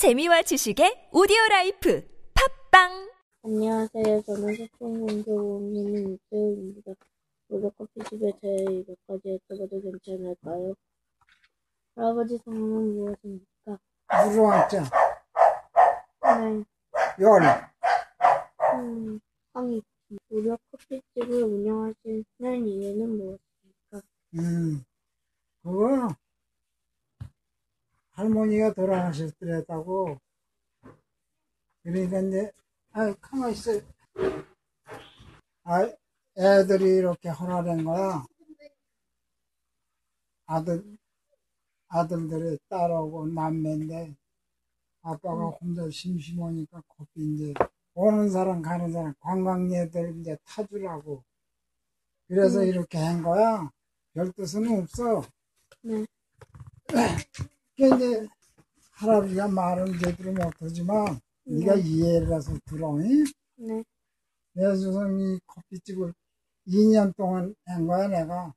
재미와 0.00 0.40
지식의 0.40 1.12
오디오 1.12 1.36
라이프 1.50 2.00
팝빵 2.32 3.12
안녕하세요. 3.44 4.22
저는 4.22 4.54
소풍공조 4.56 5.28
원민이 5.28 6.16
이재우입니다. 6.16 6.92
우리 7.50 7.68
커피집에 7.76 8.32
대해 8.40 8.82
몇 8.88 8.96
가지 9.06 9.38
여쭤봐도 9.46 10.00
괜찮을까요? 10.02 10.74
할아버지 11.94 12.38
성함은 12.46 12.94
무엇입니까? 12.96 13.78
무수왕자 14.24 14.84
네, 16.24 16.64
열 17.20 17.42
음, 18.76 19.20
황희. 19.52 19.82
우리 20.30 20.48
커피집을 20.48 21.42
운영하시는 21.42 22.66
이유는 22.66 23.18
무엇입니까? 23.18 24.00
음, 24.32 24.82
그거 25.62 26.08
할머니가 28.20 28.74
돌아가셨더랬다고. 28.74 30.18
그러니까 31.82 32.20
이제 32.20 32.52
아 32.92 33.14
가만 33.14 33.52
있어. 33.52 33.80
아 35.64 35.90
애들이 36.36 36.98
이렇게 36.98 37.30
하라는 37.30 37.84
거야? 37.84 38.24
아들 40.44 40.84
아들들이 41.88 42.58
딸하고 42.68 43.26
남매인데 43.26 44.14
아빠가 45.02 45.46
혼자 45.46 45.88
심심하니까 45.90 46.82
커피 46.88 47.22
이제 47.34 47.54
오는 47.94 48.28
사람 48.28 48.60
가는 48.60 48.92
사람 48.92 49.14
관광객들 49.20 50.20
이제 50.20 50.36
타주라고. 50.44 51.24
그래서 52.28 52.60
음. 52.60 52.66
이렇게 52.66 52.98
한 52.98 53.22
거야? 53.22 53.70
별 54.12 54.30
뜻은 54.32 54.68
없어. 54.78 55.22
네, 55.82 56.04
그 56.86 56.96
이제 57.86 58.28
할아버지가 58.92 59.48
말은 59.48 59.98
제대로 59.98 60.32
못하지만 60.32 61.18
네가 61.44 61.76
이해를 61.76 62.34
해서 62.34 62.52
들어. 62.66 63.00
잉? 63.00 63.24
네, 63.56 63.82
내가 64.52 64.74
조선 64.76 65.18
이 65.18 65.38
커피집을 65.46 66.12
2년 66.66 67.16
동안 67.16 67.54
한 67.64 67.86
거야 67.86 68.08
내가. 68.08 68.54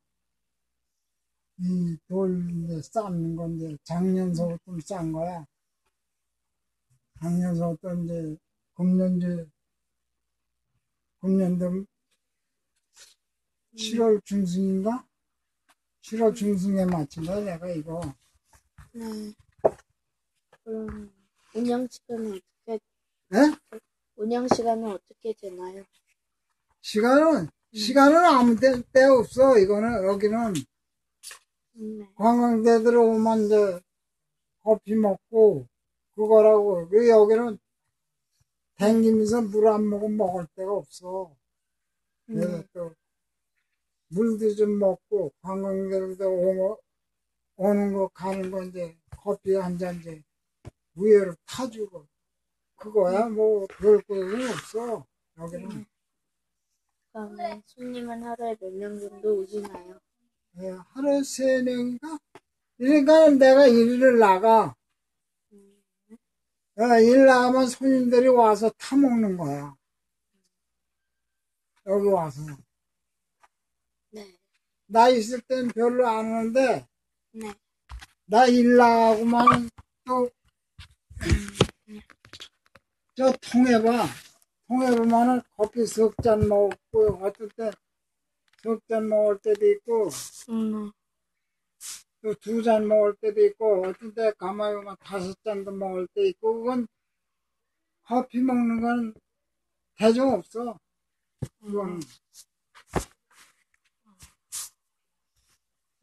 이돌 1.58 2.50
이제 2.50 2.82
쌓는 2.82 3.36
건 3.36 3.56
이제 3.56 3.76
작년서부터 3.84 4.76
싼 4.84 5.12
거야. 5.12 5.46
작년서부터 7.20 7.94
이제 7.94 8.36
금년 8.74 9.16
이제 9.16 9.46
금년도 11.20 11.86
7월 13.76 14.22
중순인가? 14.24 15.06
7월 16.02 16.34
중순에 16.34 16.84
마친 16.84 17.24
거야 17.24 17.40
내가 17.40 17.70
이거. 17.70 18.00
네. 18.94 19.34
그럼 20.64 21.12
운영 21.54 21.86
시간은 21.90 22.32
어떻게 22.32 22.78
에? 23.34 23.38
운영 24.16 24.46
시간은 24.48 24.86
어떻게 24.92 25.32
되나요? 25.34 25.84
시간은 26.82 27.48
시간은 27.72 28.16
아무 28.24 28.56
때, 28.56 28.80
때 28.92 29.04
없어. 29.04 29.58
이거는 29.58 30.04
여기는 30.04 30.54
네, 31.72 32.08
관광객들 32.14 32.96
오면 32.96 33.46
이제 33.46 33.80
커피 34.62 34.94
먹고 34.94 35.66
그거라고. 36.14 36.88
그 36.88 37.08
여기는 37.08 37.58
댕기면서 38.76 39.42
물 39.42 39.66
안 39.68 39.88
먹으면 39.88 40.16
먹을 40.16 40.46
데가 40.54 40.72
없어. 40.72 41.34
그래서 42.26 42.58
네, 42.58 42.64
또 42.72 42.94
물도 44.08 44.54
좀 44.54 44.78
먹고 44.78 45.32
관광객들도 45.42 46.28
오고 46.30 46.80
오는 47.56 47.92
거 47.92 48.08
가는 48.08 48.50
거 48.50 48.62
이제 48.62 48.96
커피 49.10 49.54
한 49.54 49.78
잔 49.78 49.96
이제 49.96 50.22
우회로 50.96 51.34
타주고 51.46 52.06
그거야 52.76 53.26
뭐별 53.28 54.02
것은 54.02 54.50
없어. 54.50 55.06
여기는. 55.38 55.86
그다음에 57.12 57.62
손님은 57.66 58.22
하루에 58.24 58.56
몇 58.60 58.70
명 58.72 58.98
정도 58.98 59.36
오시나요? 59.40 60.00
예, 60.58 60.70
하루에 60.70 61.22
세 61.22 61.62
명인가? 61.62 62.18
그러니까 62.76 63.30
내가 63.30 63.66
일을 63.66 64.18
나가. 64.18 64.74
음, 65.52 65.82
어, 66.78 67.00
일 67.00 67.26
나가면 67.26 67.68
손님들이 67.68 68.28
와서 68.28 68.70
타먹는 68.78 69.36
거야. 69.36 69.76
여기 71.86 72.06
와서. 72.08 72.40
네, 74.10 74.36
나 74.86 75.08
있을 75.08 75.40
땐 75.42 75.68
별로 75.68 76.06
안 76.08 76.26
오는데, 76.26 76.86
네, 77.34 77.52
나 78.26 78.46
일 78.46 78.76
나가고만 78.76 79.68
또, 80.04 80.30
저 83.16 83.32
통해봐. 83.40 84.06
통해보면은 84.68 85.42
커피 85.56 85.84
석잔 85.86 86.48
먹고, 86.48 87.18
어떨 87.24 87.48
때 87.56 87.70
석잔 88.62 89.08
먹을 89.08 89.38
때도 89.38 89.66
있고, 89.66 90.08
음, 90.50 90.92
또두 92.22 92.62
잔 92.62 92.86
먹을 92.86 93.16
때도 93.20 93.44
있고, 93.46 93.84
어떤 93.86 94.14
때 94.14 94.32
가만히 94.38 94.76
보면 94.76 94.96
다섯 95.00 95.34
잔도 95.42 95.72
먹을 95.72 96.06
때 96.14 96.28
있고, 96.28 96.60
그건 96.60 96.86
커피 98.04 98.38
먹는 98.40 98.80
건 98.80 99.14
대중 99.96 100.32
없어. 100.32 100.78
그거는. 101.60 102.00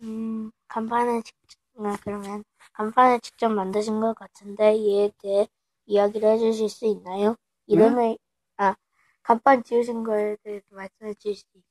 음, 0.02 0.52
간판을 0.72 1.22
직접, 1.24 1.60
아, 1.80 1.98
그러면 2.02 2.46
간판을 2.72 3.20
직접 3.20 3.50
만드신 3.50 4.00
것 4.00 4.14
같은데 4.14 4.74
이에 4.76 5.12
대해 5.22 5.48
이야기를 5.86 6.30
해주실 6.30 6.70
수 6.70 6.86
있나요? 6.86 7.36
이름을, 7.68 8.18
아, 8.56 8.76
간판 9.22 9.64
지으신 9.64 10.04
거에 10.04 10.38
대해서 10.44 10.66
말씀해 10.70 11.14
주실 11.16 11.36
수? 11.36 11.62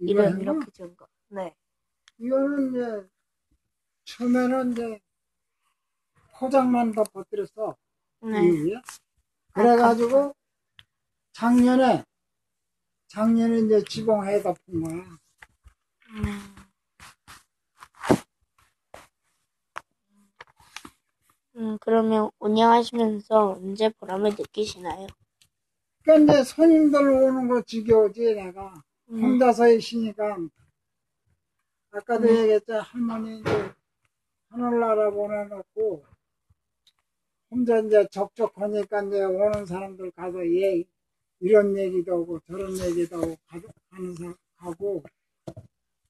이거 0.00 0.22
이름. 0.22 0.40
이렇게 0.40 0.70
지은 0.70 0.94
거. 0.96 1.06
네. 1.28 1.54
이거는 2.18 2.70
이제, 2.70 3.08
처음에는 4.04 4.72
이제, 4.72 5.00
포장만 6.38 6.92
덮어뜨렸어. 6.92 7.74
네. 8.20 8.48
이게. 8.48 8.74
그래가지고, 9.54 10.34
작년에, 11.32 12.04
작년에 13.08 13.60
이제 13.60 13.82
지붕에 13.84 14.42
덮은 14.42 14.82
거야. 14.82 15.18
음. 16.10 16.59
음, 21.56 21.78
그러면 21.80 22.30
운영하시면서 22.38 23.52
언제 23.52 23.88
보람을 23.90 24.30
느끼시나요? 24.30 25.06
그러니까 26.02 26.34
이제 26.34 26.44
손님들 26.44 27.08
오는 27.10 27.48
거 27.48 27.62
지겨우지, 27.62 28.34
내가. 28.34 28.72
음, 29.10 29.22
혼자서 29.22 29.68
있으니까. 29.72 30.36
아까도 31.90 32.28
음. 32.28 32.36
얘기했죠. 32.36 32.74
할머니 32.74 33.40
이제 33.40 33.72
하늘나라 34.48 35.10
보내놓고, 35.10 36.04
혼자 37.50 37.78
이제 37.80 38.06
적적하니까 38.10 39.02
이제 39.04 39.24
오는 39.24 39.66
사람들 39.66 40.12
가서 40.12 40.38
얘, 40.54 40.84
이런 41.40 41.76
얘기도 41.76 42.12
하고 42.22 42.38
저런 42.46 42.78
얘기도 42.78 43.16
하고 43.16 43.36
가- 43.46 43.60
하는 43.90 44.14
사람 44.14 44.34
하고, 44.56 45.02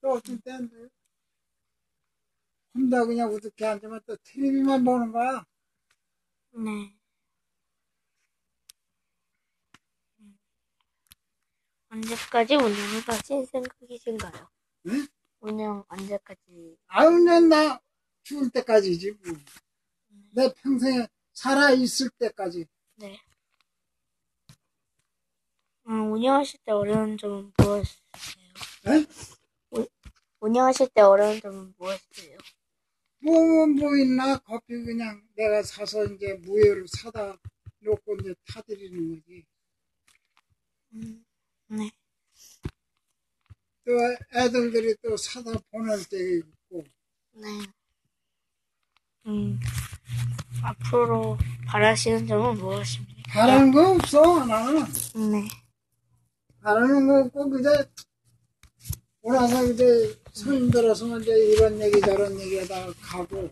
또 0.02 0.10
어떤 0.12 0.38
때는 0.40 0.90
혼자 2.74 3.04
그냥 3.04 3.30
우습게 3.32 3.66
앉으면 3.66 4.00
또 4.06 4.16
TV만 4.22 4.84
보는 4.84 5.12
거야. 5.12 5.44
네. 6.52 6.96
음. 10.20 10.38
언제까지 11.90 12.54
운영을 12.54 13.02
하실 13.06 13.46
생각이신가요? 13.46 14.48
응? 14.88 15.06
운영 15.40 15.84
언제까지? 15.88 16.76
아유, 16.86 17.10
그냥 17.10 17.48
나 17.48 17.80
죽을 18.22 18.50
때까지지, 18.50 19.12
뭐. 19.12 19.34
내 20.32 20.52
평생에 20.54 21.08
살아있을 21.32 22.10
때까지. 22.18 22.66
네. 22.96 23.20
음, 25.88 26.12
운영하실 26.12 26.60
때 26.64 26.72
어려운 26.72 27.18
점은 27.18 27.52
무엇이세요? 27.56 28.52
에? 28.86 29.06
운영하실 30.38 30.88
때 30.94 31.00
어려운 31.00 31.40
점은 31.40 31.74
무엇이세요? 31.76 32.38
뭐, 33.22 33.66
뭐 33.66 33.96
있나? 33.96 34.38
커피 34.38 34.82
그냥 34.82 35.22
내가 35.36 35.62
사서 35.62 36.04
이제 36.06 36.34
무효로 36.42 36.86
사다 36.86 37.36
놓고 37.80 38.16
이제 38.20 38.34
타드리는 38.46 39.08
거지. 39.20 39.44
음, 40.94 41.24
네. 41.68 41.90
또 43.84 43.92
애들들이 44.34 44.96
또 45.02 45.16
사다 45.16 45.52
보낼 45.70 46.02
때 46.08 46.16
있고. 46.38 46.84
네. 47.32 47.46
음, 49.26 49.60
앞으로 50.62 51.36
바라시는 51.66 52.26
점은 52.26 52.54
무엇입니까? 52.54 53.32
바라는 53.32 53.70
거 53.72 53.90
없어, 53.92 54.44
나는. 54.46 54.84
네. 55.30 55.48
바라는 56.62 57.06
거 57.06 57.20
없고, 57.20 57.50
그저, 57.50 57.84
오라서 59.22 59.66
이제 59.66 60.18
손님들 60.32 60.88
왔으면 60.88 61.20
이제 61.20 61.32
이런 61.32 61.80
얘기 61.80 62.00
저런 62.00 62.40
얘기 62.40 62.58
하다가 62.58 62.92
가고, 63.02 63.50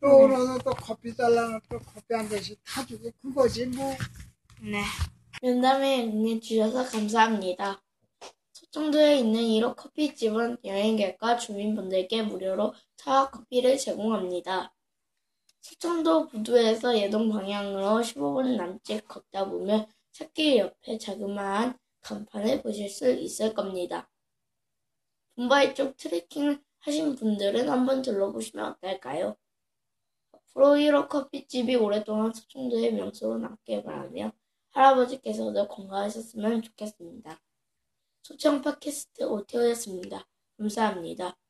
또 0.00 0.06
오늘은 0.06 0.58
또 0.64 0.70
커피 0.72 1.16
달라는 1.16 1.60
또 1.70 1.78
커피 1.78 2.12
한 2.12 2.28
잔씩 2.28 2.60
타주고 2.64 3.10
그거지 3.22 3.66
뭐. 3.66 3.94
네. 4.60 4.82
면담에 5.40 6.04
응해주셔서 6.04 6.84
감사합니다. 6.90 7.82
서청도에 8.52 9.20
있는 9.20 9.40
1호 9.40 9.76
커피집은 9.76 10.58
여행객과 10.64 11.38
주민분들께 11.38 12.22
무료로 12.22 12.74
차와 12.96 13.30
커피를 13.30 13.78
제공합니다. 13.78 14.74
서청도 15.62 16.28
부두에서 16.28 16.98
예동 16.98 17.30
방향으로 17.30 18.02
15분 18.02 18.56
남짓 18.56 19.08
걷다 19.08 19.48
보면 19.48 19.86
찻길 20.12 20.58
옆에 20.58 20.98
자그마한 20.98 21.78
간판을 22.02 22.62
보실 22.62 22.90
수 22.90 23.10
있을 23.10 23.54
겁니다. 23.54 24.11
분바이 25.34 25.74
쪽 25.74 25.96
트레킹을 25.96 26.62
하신 26.80 27.14
분들은 27.16 27.68
한번 27.68 28.02
둘러보시면 28.02 28.72
어떨까요? 28.72 29.36
1호 30.54 31.08
커피집이 31.08 31.76
오랫동안 31.76 32.32
서청도의 32.32 32.92
명소로 32.94 33.38
남길 33.38 33.82
바라며 33.82 34.32
할아버지께서도 34.70 35.68
건강하셨으면 35.68 36.62
좋겠습니다. 36.62 37.40
소청 38.22 38.62
팟캐스트 38.62 39.24
오태오였습니다. 39.24 40.26
감사합니다. 40.58 41.41